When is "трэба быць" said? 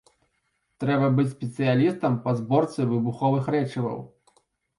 0.83-1.25